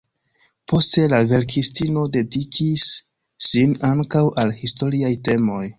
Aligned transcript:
Poste, 0.71 1.03
la 1.13 1.19
verkistino 1.33 2.07
dediĉis 2.17 2.89
sin 3.53 3.79
ankaŭ 3.95 4.27
al 4.45 4.59
historiaj 4.65 5.19
temoj. 5.31 5.65